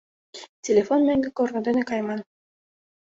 Телефон 0.65 0.99
меҥге 1.07 1.29
корно 1.37 1.59
дене 1.67 1.81
кайыман. 1.89 2.21